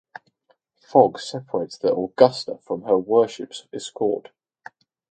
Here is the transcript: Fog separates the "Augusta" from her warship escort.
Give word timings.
Fog 0.81 1.19
separates 1.19 1.77
the 1.77 1.93
"Augusta" 1.95 2.57
from 2.63 2.81
her 2.85 2.97
warship 2.97 3.53
escort. 3.71 4.31